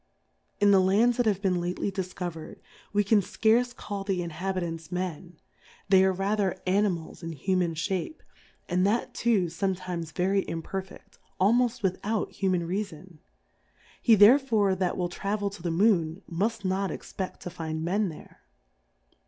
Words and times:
In 0.59 0.71
the 0.71 0.79
Lands 0.79 1.17
that 1.17 1.27
have 1.27 1.43
been 1.43 1.61
lately 1.61 1.91
difcover'd, 1.91 2.59
we 2.91 3.03
can 3.03 3.21
fcarce 3.21 3.75
call 3.75 4.03
the 4.03 4.23
Inhabitants 4.23 4.91
Men, 4.91 5.37
they 5.89 6.03
are 6.03 6.11
rather 6.11 6.59
Animals 6.65 7.21
in 7.21 7.33
Human 7.33 7.75
Shape, 7.75 8.23
and 8.67 8.83
that 8.87 9.13
too 9.13 9.45
fometimes 9.45 10.11
very 10.11 10.43
imperfeft, 10.45 11.19
almoft 11.39 11.83
without 11.83 12.31
^uman 12.31 12.67
Rea 12.67 12.83
fon; 12.83 13.19
he 14.01 14.15
therefore 14.15 14.73
that 14.73 14.97
will 14.97 15.07
travel 15.07 15.51
to 15.51 15.61
the 15.61 15.69
Moon, 15.69 16.23
muft 16.27 16.65
not 16.65 16.89
expeft 16.89 17.37
to 17.41 17.51
find 17.51 17.83
Men 17.85 18.09
there. 18.09 18.39